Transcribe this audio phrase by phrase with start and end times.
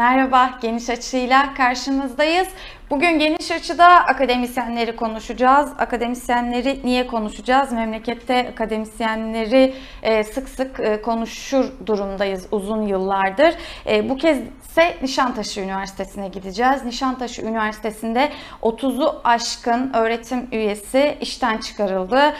[0.00, 2.48] Merhaba, Geniş Açı'yla karşınızdayız.
[2.90, 5.70] Bugün Geniş Açı'da akademisyenleri konuşacağız.
[5.78, 7.72] Akademisyenleri niye konuşacağız?
[7.72, 13.54] Memlekette akademisyenleri e, sık sık e, konuşur durumdayız uzun yıllardır.
[13.86, 16.84] E, bu kez ise Nişantaşı Üniversitesi'ne gideceğiz.
[16.84, 18.28] Nişantaşı Üniversitesi'nde
[18.62, 22.34] 30'u aşkın öğretim üyesi işten çıkarıldı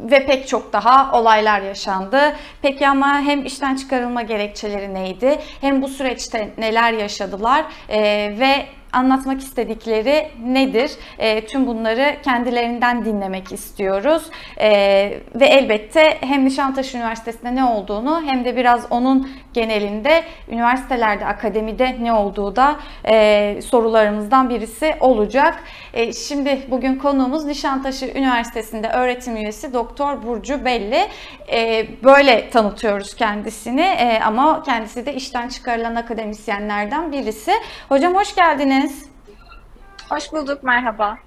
[0.00, 2.36] ve pek çok daha olaylar yaşandı.
[2.62, 5.38] Peki ama hem işten çıkarılma gerekçeleri neydi?
[5.60, 7.64] Hem bu süreçte neler yaşadılar
[8.38, 10.90] ve anlatmak istedikleri nedir?
[11.18, 14.22] E, tüm bunları kendilerinden dinlemek istiyoruz.
[14.60, 14.70] E,
[15.34, 22.12] ve elbette hem Nişantaşı Üniversitesi'nde ne olduğunu hem de biraz onun genelinde üniversitelerde, akademide ne
[22.12, 22.76] olduğu da
[23.08, 25.64] e, sorularımızdan birisi olacak.
[25.94, 31.08] E, şimdi bugün konuğumuz Nişantaşı Üniversitesi'nde öğretim üyesi Doktor Burcu Belli.
[31.52, 37.52] E, böyle tanıtıyoruz kendisini e, ama kendisi de işten çıkarılan akademisyenlerden birisi.
[37.88, 38.81] Hocam hoş geldiniz.
[40.08, 41.18] Hoş bulduk, merhaba.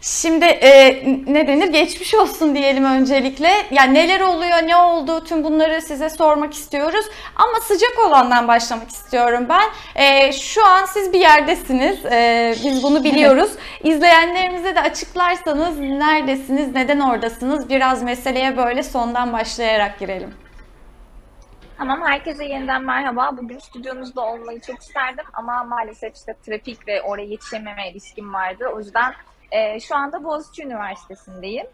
[0.00, 1.68] Şimdi e, ne denir?
[1.68, 3.50] Geçmiş olsun diyelim öncelikle.
[3.70, 7.06] Yani neler oluyor, ne oldu tüm bunları size sormak istiyoruz.
[7.36, 9.68] Ama sıcak olandan başlamak istiyorum ben.
[10.02, 12.04] E, şu an siz bir yerdesiniz.
[12.06, 13.50] E, biz bunu biliyoruz.
[13.84, 17.68] İzleyenlerimize de açıklarsanız neredesiniz, neden oradasınız?
[17.68, 20.47] Biraz meseleye böyle sondan başlayarak girelim.
[21.78, 23.36] Tamam, herkese yeniden merhaba.
[23.36, 28.64] Bugün stüdyonuzda olmayı çok isterdim ama maalesef işte trafik ve oraya yetişememe ilişkim vardı.
[28.74, 29.14] O yüzden
[29.50, 31.66] e, şu anda Boğaziçi Üniversitesi'ndeyim.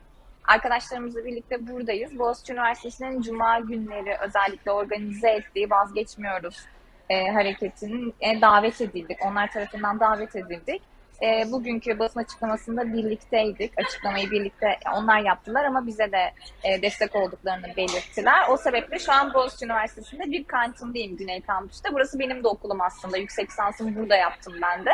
[0.49, 2.19] Arkadaşlarımızla birlikte buradayız.
[2.19, 6.67] Boğaziçi Üniversitesi'nin Cuma günleri özellikle organize ettiği Vazgeçmiyoruz
[7.11, 9.19] e, hareketinin e, davet edildik.
[9.27, 10.83] Onlar tarafından davet edildik
[11.23, 13.73] e, bugünkü basın açıklamasında birlikteydik.
[13.79, 16.33] Açıklamayı birlikte onlar yaptılar ama bize de
[16.65, 18.49] e, destek olduklarını belirttiler.
[18.51, 21.89] O sebeple şu an Boğaziçi Üniversitesi'nde bir kantindeyim Güney Kampüs'te.
[21.93, 23.17] Burası benim de okulum aslında.
[23.17, 24.91] Yüksek lisansımı burada yaptım ben de.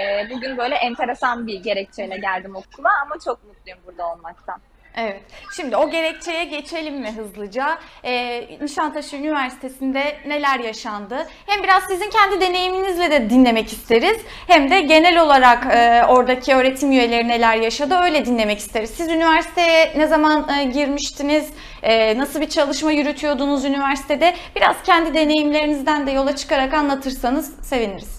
[0.00, 4.60] E, bugün böyle enteresan bir gerekçeyle geldim okula ama çok mutluyum burada olmaktan.
[5.00, 5.20] Evet.
[5.56, 7.78] Şimdi o gerekçeye geçelim mi hızlıca?
[8.04, 11.26] Ee, Nişantaşı Üniversitesi'nde neler yaşandı?
[11.46, 14.16] Hem biraz sizin kendi deneyiminizle de dinlemek isteriz.
[14.46, 18.90] Hem de genel olarak e, oradaki öğretim üyeleri neler yaşadı öyle dinlemek isteriz.
[18.90, 21.50] Siz üniversiteye ne zaman e, girmiştiniz?
[21.82, 24.34] E, nasıl bir çalışma yürütüyordunuz üniversitede?
[24.56, 28.17] Biraz kendi deneyimlerinizden de yola çıkarak anlatırsanız seviniriz.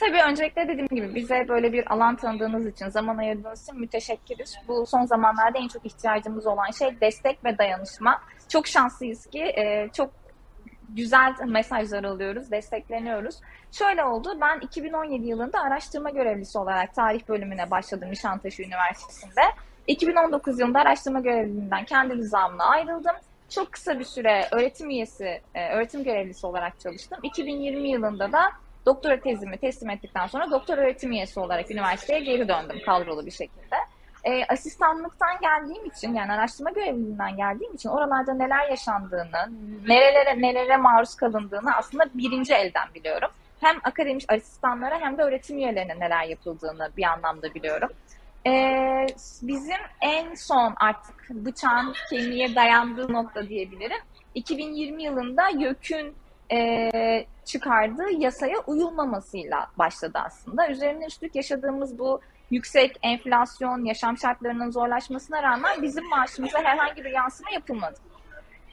[0.00, 4.54] Tabii öncelikle dediğim gibi bize böyle bir alan tanıdığınız için, zaman ayırdığınız için müteşekkiriz.
[4.68, 8.20] Bu son zamanlarda en çok ihtiyacımız olan şey destek ve dayanışma.
[8.48, 10.10] Çok şanslıyız ki e, çok
[10.88, 13.40] güzel mesajlar alıyoruz, destekleniyoruz.
[13.72, 19.42] Şöyle oldu, ben 2017 yılında araştırma görevlisi olarak tarih bölümüne başladım Nişantaşı Üniversitesi'nde.
[19.86, 23.16] 2019 yılında araştırma görevliliğinden kendi nizamına ayrıldım.
[23.48, 27.18] Çok kısa bir süre öğretim üyesi, e, öğretim görevlisi olarak çalıştım.
[27.22, 28.52] 2020 yılında da
[28.86, 33.76] doktora tezimi teslim ettikten sonra doktor öğretim üyesi olarak üniversiteye geri döndüm kadrolu bir şekilde.
[34.24, 39.50] E, asistanlıktan geldiğim için yani araştırma görevliliğinden geldiğim için oralarda neler yaşandığını,
[39.86, 43.30] nerelere nelere maruz kalındığını aslında birinci elden biliyorum.
[43.60, 47.88] Hem akademik asistanlara hem de öğretim üyelerine neler yapıldığını bir anlamda biliyorum.
[48.46, 49.06] Ee,
[49.42, 53.98] bizim en son artık bıçağın kemiğe dayandığı nokta diyebilirim.
[54.34, 56.14] 2020 yılında YÖK'ün
[56.52, 56.90] e,
[57.44, 60.68] çıkardığı yasaya uyulmamasıyla başladı aslında.
[60.68, 62.20] Üzerine üstlük yaşadığımız bu
[62.50, 67.96] yüksek enflasyon, yaşam şartlarının zorlaşmasına rağmen bizim maaşımıza herhangi bir yansıma yapılmadı.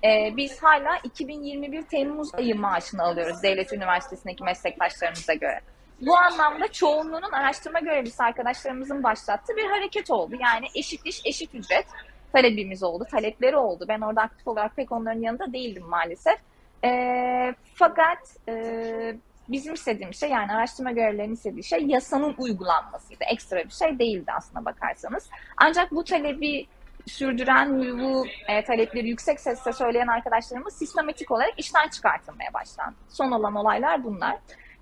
[0.03, 5.59] Ee, biz hala 2021 Temmuz ayı maaşını alıyoruz devlet üniversitesindeki meslektaşlarımıza göre.
[6.01, 10.35] Bu anlamda çoğunluğunun araştırma görevlisi arkadaşlarımızın başlattığı bir hareket oldu.
[10.39, 11.85] Yani eşit iş, eşit ücret
[12.33, 13.85] talebimiz oldu, talepleri oldu.
[13.87, 16.39] Ben orada aktif olarak pek onların yanında değildim maalesef.
[16.85, 19.15] E, fakat e,
[19.49, 23.23] bizim istediğimiz şey yani araştırma görevlilerinin istediği şey yasanın uygulanmasıydı.
[23.23, 25.29] Ekstra bir şey değildi aslına bakarsanız.
[25.57, 26.67] Ancak bu talebi
[27.05, 32.95] sürdüren bu e, talepleri yüksek sesle söyleyen arkadaşlarımız sistematik olarak işten çıkartılmaya başlandı.
[33.09, 34.37] Son olan olaylar bunlar.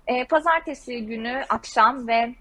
[0.06, 2.34] E, pazartesi günü akşam ve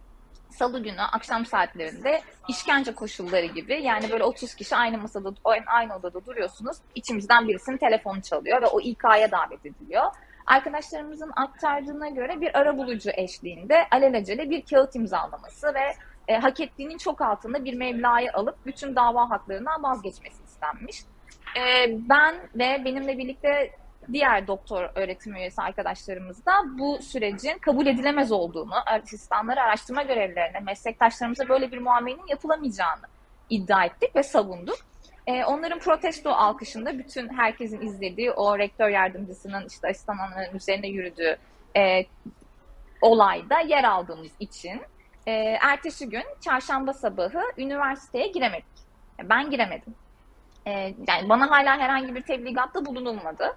[0.51, 5.33] salı günü akşam saatlerinde işkence koşulları gibi yani böyle 30 kişi aynı masada
[5.65, 6.77] aynı odada duruyorsunuz.
[6.95, 10.05] İçimizden birisinin telefonu çalıyor ve o İK'ya davet ediliyor.
[10.45, 15.95] Arkadaşlarımızın aktardığına göre bir arabulucu eşliğinde alelacele bir kağıt imzalaması ve
[16.27, 21.03] e, hak ettiğinin çok altında bir meblağı alıp bütün dava haklarından vazgeçmesi istenmiş.
[21.57, 23.71] E, ben ve benimle birlikte
[24.13, 31.49] diğer doktor öğretim üyesi arkadaşlarımız da bu sürecin kabul edilemez olduğunu, asistanları araştırma görevlilerine, meslektaşlarımıza
[31.49, 33.05] böyle bir muamelenin yapılamayacağını
[33.49, 34.77] iddia ettik ve savunduk.
[35.27, 41.37] E, onların protesto alkışında bütün herkesin izlediği o rektör yardımcısının işte asistanların üzerine yürüdüğü
[41.77, 42.05] e,
[43.01, 44.81] olayda yer aldığımız için
[45.27, 45.31] e,
[45.61, 48.65] ertesi gün çarşamba sabahı üniversiteye giremedik.
[49.23, 49.95] Ben giremedim.
[50.65, 50.71] E,
[51.07, 53.55] yani bana hala herhangi bir tebligatta bulunulmadı.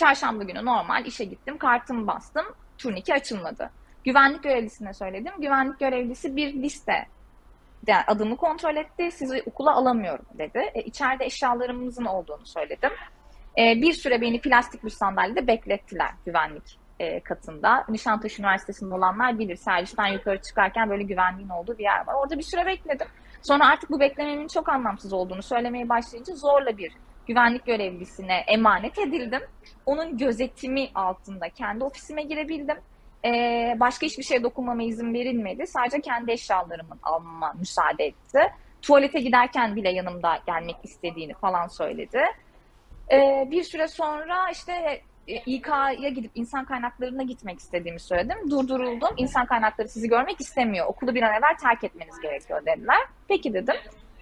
[0.00, 2.46] Çarşamba günü normal işe gittim, kartımı bastım,
[2.78, 3.70] turnike açılmadı.
[4.04, 5.32] Güvenlik görevlisine söyledim.
[5.38, 7.06] Güvenlik görevlisi bir liste
[7.86, 9.10] yani adımı kontrol etti.
[9.10, 10.70] Sizi okula alamıyorum dedi.
[10.74, 12.90] E, içeride eşyalarımızın olduğunu söyledim.
[13.58, 17.84] E, bir süre beni plastik bir sandalyede beklettiler güvenlik e, katında.
[17.88, 19.56] Nişantaşı Üniversitesi'nde olanlar bilir.
[19.56, 22.14] Servisten yukarı çıkarken böyle güvenliğin olduğu bir yer var.
[22.14, 23.06] Orada bir süre bekledim.
[23.42, 26.92] Sonra artık bu beklememin çok anlamsız olduğunu söylemeye başlayınca zorla bir
[27.30, 29.42] güvenlik görevlisine emanet edildim.
[29.86, 32.76] Onun gözetimi altında kendi ofisime girebildim.
[33.24, 35.66] Ee, başka hiçbir şeye dokunmama izin verilmedi.
[35.66, 38.38] Sadece kendi eşyalarımın almama müsaade etti.
[38.82, 42.20] Tuvalete giderken bile yanımda gelmek istediğini falan söyledi.
[43.12, 48.50] Ee, bir süre sonra işte e, İK'ya gidip insan kaynaklarına gitmek istediğimi söyledim.
[48.50, 49.10] Durduruldum.
[49.16, 50.86] İnsan kaynakları sizi görmek istemiyor.
[50.86, 53.00] Okulu bir an evvel terk etmeniz gerekiyor dediler.
[53.28, 53.76] Peki dedim.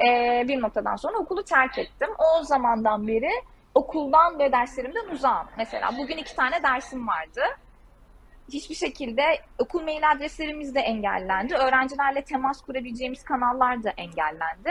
[0.07, 2.09] Ee, bir noktadan sonra okulu terk ettim.
[2.19, 3.31] O zamandan beri
[3.75, 5.47] okuldan ve derslerimden uzağım.
[5.57, 7.41] Mesela bugün iki tane dersim vardı
[8.53, 9.23] hiçbir şekilde
[9.59, 11.55] okul mail adreslerimiz de engellendi.
[11.55, 14.71] Öğrencilerle temas kurabileceğimiz kanallar da engellendi.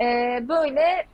[0.00, 1.06] Ee, böyle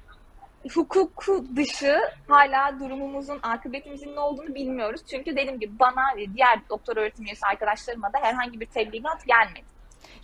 [0.74, 5.00] hukuku dışı hala durumumuzun, akıbetimizin ne olduğunu bilmiyoruz.
[5.10, 9.69] Çünkü dediğim gibi bana ve diğer doktor öğretim üyesi arkadaşlarıma da herhangi bir tebligat gelmedi.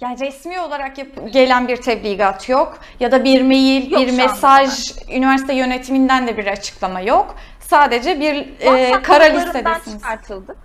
[0.00, 4.12] Yani resmi olarak yap- gelen bir tebligat yok ya da bir mail, Yok bir şu
[4.12, 7.34] anda mesaj, üniversite yönetiminden de bir açıklama yok.
[7.60, 10.02] Sadece bir e, WhatsApp kara gruplarından listedesiniz.
[10.02, 10.56] çıkartıldık.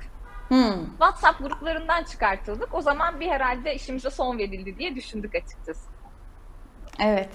[0.48, 0.86] Hmm.
[0.89, 2.74] WhatsApp gruplarından çıkartıldık.
[2.74, 5.91] O zaman bir herhalde işimize son verildi diye düşündük açıkçası.
[7.03, 7.30] Evet.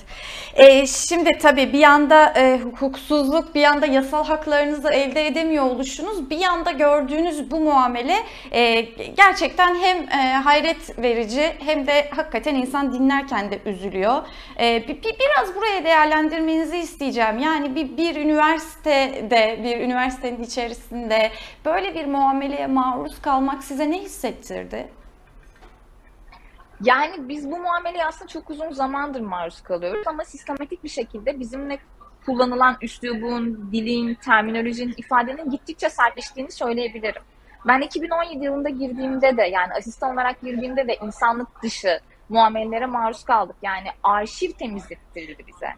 [0.54, 6.38] Ee, şimdi tabii bir yanda e, hukuksuzluk, bir yanda yasal haklarınızı elde edemiyor oluşunuz, bir
[6.38, 8.16] yanda gördüğünüz bu muamele
[8.52, 8.80] e,
[9.16, 14.22] gerçekten hem e, hayret verici hem de hakikaten insan dinlerken de üzülüyor.
[14.60, 17.38] E, bir, bir- biraz buraya değerlendirmenizi isteyeceğim.
[17.38, 21.30] Yani bir, bir üniversitede, bir üniversitenin içerisinde
[21.64, 24.88] böyle bir muameleye maruz kalmak size ne hissettirdi?
[26.84, 31.78] Yani biz bu muameleye aslında çok uzun zamandır maruz kalıyoruz ama sistematik bir şekilde bizimle
[32.26, 37.22] kullanılan üslubun, dilin, terminolojinin, ifadenin gittikçe sertleştiğini söyleyebilirim.
[37.66, 43.56] Ben 2017 yılında girdiğimde de yani asistan olarak girdiğimde de insanlık dışı muamelelere maruz kaldık.
[43.62, 45.68] Yani arşiv temizlettirildi bize.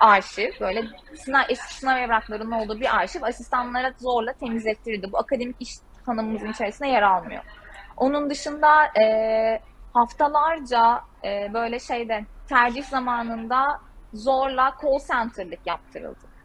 [0.00, 5.12] Arşiv böyle sınav, eski sınav evraklarının olduğu bir arşiv asistanlara zorla temizlettirildi.
[5.12, 5.70] Bu akademik iş
[6.06, 7.42] tanımımızın içerisinde yer almıyor.
[7.96, 9.60] Onun dışında eee
[9.96, 13.80] haftalarca e, böyle şeyde tercih zamanında
[14.12, 16.36] zorla call center'lık yaptırıldık.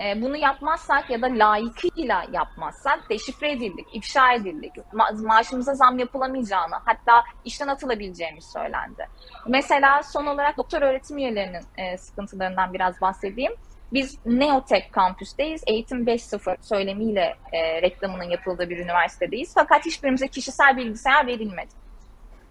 [0.00, 4.76] E, bunu yapmazsak ya da layıkıyla yapmazsak deşifre edildik, ifşa edildik.
[4.76, 9.08] Ma- maaşımıza zam yapılamayacağını, hatta işten atılabileceğimiz söylendi.
[9.46, 13.52] Mesela son olarak doktor öğretim üyelerinin e, sıkıntılarından biraz bahsedeyim.
[13.92, 15.62] Biz Neotek kampüsteyiz.
[15.66, 19.54] Eğitim 5.0 söylemiyle e, reklamının yapıldığı bir üniversitedeyiz.
[19.54, 21.85] Fakat hiçbirimize kişisel bilgisayar verilmedi.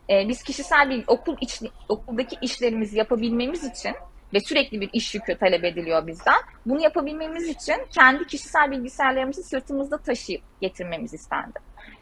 [0.10, 3.96] E, biz kişisel bir okul iç, okuldaki işlerimizi yapabilmemiz için
[4.34, 6.40] ve sürekli bir iş yükü talep ediliyor bizden.
[6.66, 11.60] Bunu yapabilmemiz için kendi kişisel bilgisayarlarımızı sırtımızda taşıyıp getirmemiz istendi.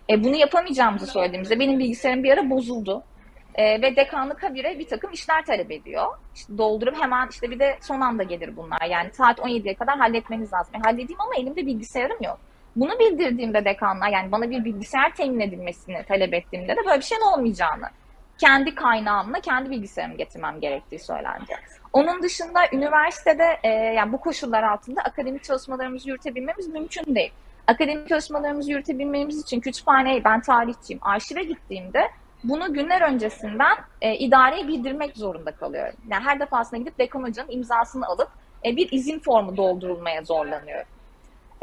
[0.10, 3.04] E, bunu yapamayacağımızı söylediğimizde benim bilgisayarım bir ara bozuldu.
[3.56, 6.06] E, ve dekanlık habire bir takım işler talep ediyor.
[6.36, 8.82] İşte doldurup hemen işte bir de son anda gelir bunlar.
[8.90, 10.76] Yani saat 17'ye kadar halletmeniz lazım.
[10.76, 12.40] E, halledeyim ama elimde bilgisayarım yok.
[12.76, 17.22] Bunu bildirdiğimde dekanlığa yani bana bir bilgisayar temin edilmesini talep ettiğimde de böyle bir şeyin
[17.22, 17.90] olmayacağını,
[18.38, 21.56] kendi kaynağımla kendi bilgisayarımı getirmem gerektiği söylendi.
[21.94, 27.32] Onun dışında üniversitede e, yani bu koşullar altında akademik çalışmalarımızı yürütebilmemiz mümkün değil.
[27.68, 32.10] Akademik çalışmalarımızı yürütebilmemiz için kütüphaneye, ben tarihçiyim, arşive gittiğimde
[32.44, 35.96] bunu günler öncesinden e, idareye bildirmek zorunda kalıyorum.
[36.10, 38.30] Yani her defasında gidip dekan hocanın imzasını alıp
[38.66, 40.88] e, bir izin formu doldurulmaya zorlanıyorum.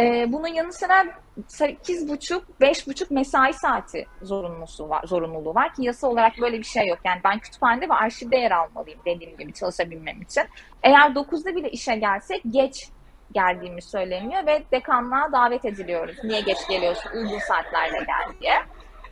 [0.00, 1.04] Ee, bunun yanı sıra
[1.48, 6.98] 8,5-5,5 mesai saati zorunlusu var, zorunluluğu var ki yasa olarak böyle bir şey yok.
[7.04, 10.42] Yani ben kütüphanede ve arşivde yer almalıyım dediğim gibi çalışabilmem için.
[10.82, 12.88] Eğer 9'da bile işe gelsek geç
[13.32, 16.16] geldiğimiz söyleniyor ve dekanlığa davet ediliyoruz.
[16.24, 17.10] Niye geç geliyorsun?
[17.14, 18.54] Uygun saatlerle gel diye.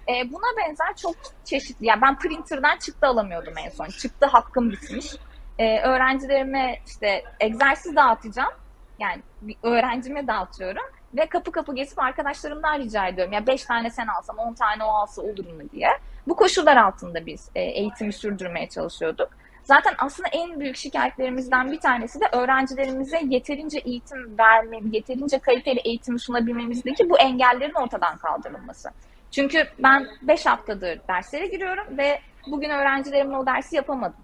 [0.09, 1.15] Ee, buna benzer çok
[1.45, 1.87] çeşitli.
[1.87, 3.87] Yani ben printer'dan çıktı alamıyordum en son.
[3.87, 5.15] Çıktı hakkım bitmiş.
[5.59, 8.53] Ee, öğrencilerime işte egzersiz dağıtacağım
[8.99, 13.33] yani bir öğrencime dağıtıyorum ve kapı kapı gezip arkadaşlarımdan rica ediyorum.
[13.33, 15.89] Ya beş tane sen alsam, on tane o alsa olur mu diye.
[16.29, 19.29] Bu koşullar altında biz e, eğitimi sürdürmeye çalışıyorduk.
[19.65, 26.21] Zaten aslında en büyük şikayetlerimizden bir tanesi de öğrencilerimize yeterince eğitim verme, yeterince kaliteli eğitimi
[26.21, 28.89] sunabilmemizdeki bu engellerin ortadan kaldırılması.
[29.31, 34.21] Çünkü ben 5 haftadır derslere giriyorum ve bugün öğrencilerimle o dersi yapamadım.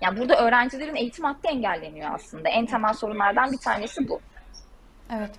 [0.00, 2.48] Yani burada öğrencilerin eğitim hakkı engelleniyor aslında.
[2.48, 4.20] En temel sorunlardan bir tanesi bu.
[5.14, 5.30] Evet.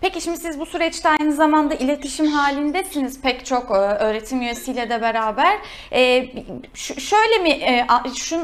[0.00, 5.02] Peki şimdi siz bu süreçte aynı zamanda iletişim halindesiniz pek çok e, öğretim üyesiyle de
[5.02, 5.58] beraber.
[5.92, 6.26] E,
[6.98, 7.86] şöyle mi e,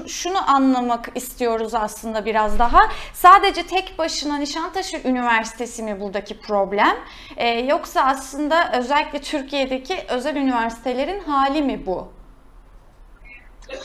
[0.08, 2.80] şunu anlamak istiyoruz aslında biraz daha.
[3.12, 6.96] Sadece tek başına Nişantaşı Üniversitesi mi buradaki problem?
[7.36, 12.19] E, yoksa aslında özellikle Türkiye'deki özel üniversitelerin hali mi bu?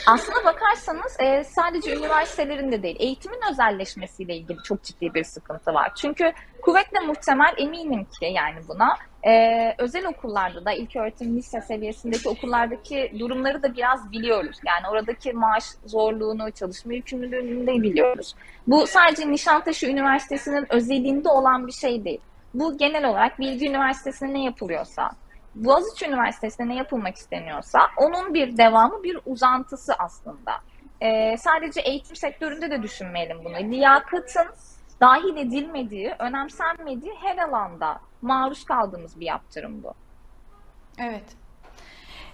[0.07, 5.91] Aslına bakarsanız e, sadece üniversitelerin de değil, eğitimin özelleşmesiyle ilgili çok ciddi bir sıkıntı var.
[5.95, 12.29] Çünkü kuvvetle muhtemel eminim ki yani buna e, özel okullarda da ilk öğretim lise seviyesindeki
[12.29, 14.57] okullardaki durumları da biraz biliyoruz.
[14.65, 18.35] Yani oradaki maaş zorluğunu, çalışma yükümlülüğünü de biliyoruz.
[18.67, 22.21] Bu sadece Nişantaşı Üniversitesi'nin özelinde olan bir şey değil.
[22.53, 25.11] Bu genel olarak Bilgi Üniversitesi'nde ne yapılıyorsa,
[25.55, 30.51] Boğaziçi Üniversitesi'nde ne yapılmak isteniyorsa onun bir devamı, bir uzantısı aslında.
[31.01, 33.55] Ee, sadece eğitim sektöründe de düşünmeyelim bunu.
[33.55, 34.47] Liyakatın
[35.01, 39.93] dahil edilmediği, önemsenmediği her alanda maruz kaldığımız bir yaptırım bu.
[40.99, 41.37] Evet.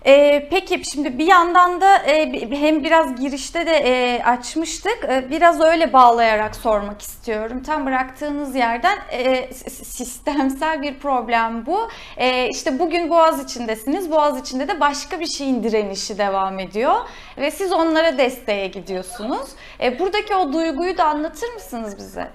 [0.06, 5.06] Ee, peki şimdi bir yandan da e, hem biraz girişte de e, açmıştık.
[5.10, 7.64] E, biraz öyle bağlayarak sormak istiyorum.
[7.64, 11.90] Tam bıraktığınız yerden e, sistemsel bir problem bu.
[12.18, 14.12] E, işte bugün Boğaz içindesiniz.
[14.12, 16.96] Boğaz içinde de başka bir şeyin direnişi devam ediyor
[17.38, 19.50] ve siz onlara desteğe gidiyorsunuz.
[19.84, 22.28] E, buradaki o duyguyu da anlatır mısınız bize?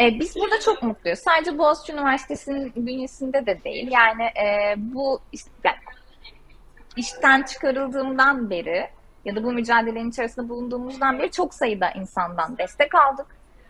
[0.00, 1.18] Biz burada çok mutluyuz.
[1.18, 3.88] Sadece Boğaziçi Üniversitesi'nin bünyesinde de değil.
[3.90, 5.20] Yani e, bu
[5.64, 5.76] yani
[6.96, 8.88] işten çıkarıldığımdan beri
[9.24, 13.26] ya da bu mücadelenin içerisinde bulunduğumuzdan beri çok sayıda insandan destek aldık.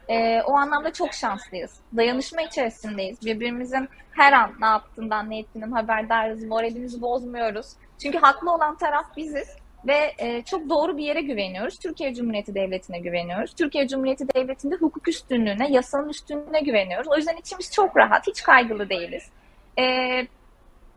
[0.09, 1.81] Ee, o anlamda çok şanslıyız.
[1.97, 3.23] Dayanışma içerisindeyiz.
[3.23, 6.45] Birbirimizin her an ne yaptığından, ne ettiğinden haberdarız.
[6.45, 7.67] Moralimizi bozmuyoruz.
[8.03, 9.49] Çünkü haklı olan taraf biziz
[9.87, 11.79] ve e, çok doğru bir yere güveniyoruz.
[11.79, 13.55] Türkiye Cumhuriyeti Devleti'ne güveniyoruz.
[13.55, 17.09] Türkiye Cumhuriyeti Devleti'nde hukuk üstünlüğüne, yasanın üstünlüğüne güveniyoruz.
[17.09, 19.31] O yüzden içimiz çok rahat, hiç kaygılı değiliz.
[19.79, 20.27] Ee,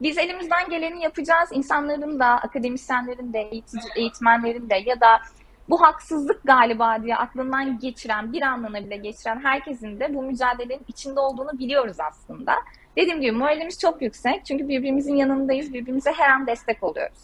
[0.01, 1.49] biz elimizden geleni yapacağız.
[1.51, 5.21] İnsanların da, akademisyenlerin de, eğitici, eğitmenlerin de ya da
[5.69, 11.19] bu haksızlık galiba diye aklından geçiren, bir anlığına bile geçiren herkesin de bu mücadelenin içinde
[11.19, 12.55] olduğunu biliyoruz aslında.
[12.97, 14.45] Dediğim gibi moralimiz çok yüksek.
[14.45, 17.19] Çünkü birbirimizin yanındayız, birbirimize her an destek oluyoruz.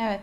[0.00, 0.20] Evet.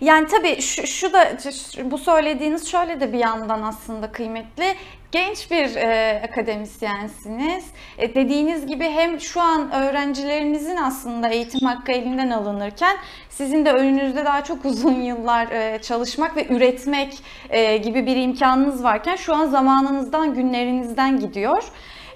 [0.00, 4.74] Yani tabii şu, şu da şu- bu söylediğiniz şöyle de bir yandan aslında kıymetli.
[5.12, 7.64] Genç bir e, akademisyensiniz.
[7.98, 12.96] E, dediğiniz gibi hem şu an öğrencilerinizin aslında eğitim hakkı elinden alınırken
[13.28, 17.18] sizin de önünüzde daha çok uzun yıllar e, çalışmak ve üretmek
[17.50, 21.64] e, gibi bir imkanınız varken şu an zamanınızdan, günlerinizden gidiyor.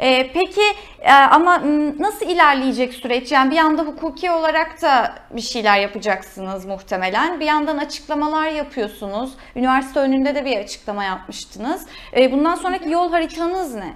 [0.00, 0.62] Ee, peki
[1.00, 1.62] e, ama
[1.98, 3.32] nasıl ilerleyecek süreç?
[3.32, 7.40] Yani bir yanda hukuki olarak da bir şeyler yapacaksınız muhtemelen.
[7.40, 9.34] Bir yandan açıklamalar yapıyorsunuz.
[9.56, 11.86] Üniversite önünde de bir açıklama yapmıştınız.
[12.16, 13.94] Ee, bundan sonraki yol haritanız ne?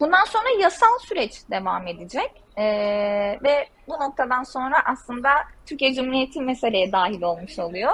[0.00, 2.42] Bundan sonra yasal süreç devam edecek.
[2.58, 5.30] Ee, ve bu noktadan sonra aslında
[5.66, 7.92] Türkiye Cumhuriyeti meseleye dahil olmuş oluyor.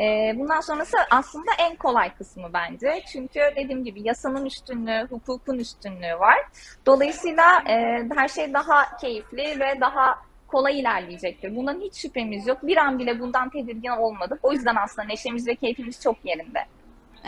[0.00, 3.02] Ee, bundan sonrası aslında en kolay kısmı bence.
[3.12, 6.38] Çünkü dediğim gibi yasanın üstünlüğü, hukukun üstünlüğü var.
[6.86, 7.74] Dolayısıyla e,
[8.14, 11.56] her şey daha keyifli ve daha kolay ilerleyecektir.
[11.56, 12.58] Bundan hiç şüphemiz yok.
[12.62, 14.38] Bir an bile bundan tedirgin olmadık.
[14.42, 16.60] O yüzden aslında neşemiz ve keyfimiz çok yerinde.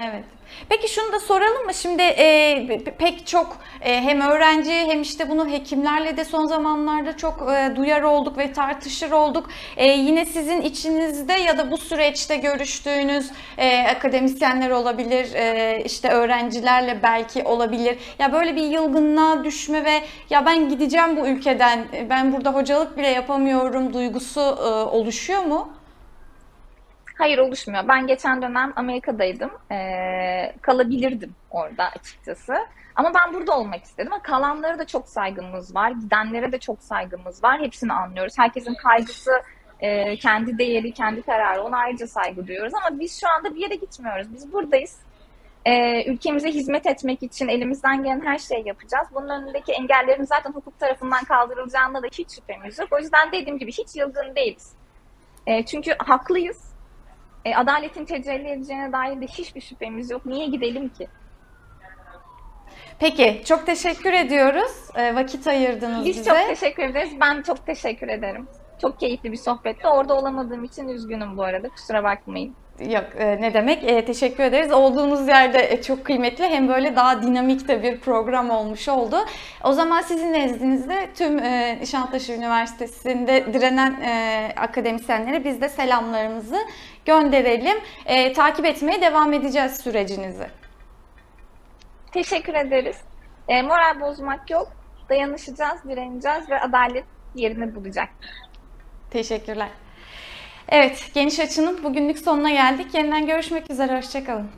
[0.05, 0.25] Evet.
[0.69, 1.75] Peki şunu da soralım mı?
[1.75, 7.53] Şimdi e, pek çok e, hem öğrenci hem işte bunu hekimlerle de son zamanlarda çok
[7.53, 9.51] e, duyar olduk ve tartışır olduk.
[9.77, 17.03] E, yine sizin içinizde ya da bu süreçte görüştüğünüz e, akademisyenler olabilir, e, işte öğrencilerle
[17.03, 17.99] belki olabilir.
[18.19, 23.09] Ya böyle bir yılgınlığa düşme ve ya ben gideceğim bu ülkeden, ben burada hocalık bile
[23.09, 25.76] yapamıyorum duygusu e, oluşuyor mu?
[27.19, 27.89] Hayır oluşmuyor.
[27.89, 29.51] Ben geçen dönem Amerika'daydım.
[29.73, 32.55] Ee, kalabilirdim orada açıkçası.
[32.97, 34.13] Ama ben burada olmak istedim.
[34.13, 35.91] Ama kalanlara da çok saygımız var.
[35.91, 37.61] Gidenlere de çok saygımız var.
[37.61, 38.39] Hepsini anlıyoruz.
[38.39, 39.31] Herkesin kaygısı,
[39.81, 41.63] e, kendi değeri, kendi kararı.
[41.63, 42.73] Ona ayrıca saygı duyuyoruz.
[42.75, 44.35] Ama biz şu anda bir yere gitmiyoruz.
[44.35, 44.97] Biz buradayız.
[45.65, 49.09] Ee, ülkemize hizmet etmek için elimizden gelen her şeyi yapacağız.
[49.15, 52.89] Bunun önündeki engellerin zaten hukuk tarafından kaldırılacağına da hiç şüphemiz yok.
[52.93, 54.73] O yüzden dediğim gibi hiç yılgın değiliz.
[55.47, 56.66] E, çünkü haklıyız.
[57.47, 60.27] E, adaletin tecelli edeceğine dair de hiçbir şüphemiz yok.
[60.27, 61.09] Niye gidelim ki?
[62.99, 64.73] Peki, çok teşekkür ediyoruz.
[64.95, 66.31] E, vakit ayırdınız Biz bize.
[66.31, 67.11] çok teşekkür ederiz.
[67.21, 68.49] Ben çok teşekkür ederim.
[68.83, 69.89] Çok keyifli bir sohbetti.
[69.89, 71.69] Orada olamadığım için üzgünüm bu arada.
[71.69, 72.55] Kusura bakmayın.
[72.81, 74.73] Yok e, ne demek E, teşekkür ederiz.
[74.73, 79.17] Olduğunuz yerde e, çok kıymetli hem böyle daha dinamik de bir program olmuş oldu.
[79.65, 86.59] O zaman sizin nezdinizde tüm e, Nişantaşı Üniversitesi'nde direnen e, akademisyenlere biz de selamlarımızı
[87.07, 87.77] gönderelim.
[88.07, 90.47] E, takip etmeye devam edeceğiz sürecinizi.
[92.13, 92.97] Teşekkür ederiz.
[93.49, 94.73] E, moral bozmak yok.
[95.09, 98.09] Dayanışacağız, direneceğiz ve adalet yerini bulacak.
[99.11, 99.69] Teşekkürler.
[100.69, 102.95] Evet, Geniş Açı'nın bugünlük sonuna geldik.
[102.95, 104.51] Yeniden görüşmek üzere, hoşçakalın.